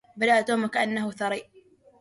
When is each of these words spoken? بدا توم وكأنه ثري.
بدا 0.17 0.41
توم 0.41 0.63
وكأنه 0.63 1.11
ثري. 1.11 1.43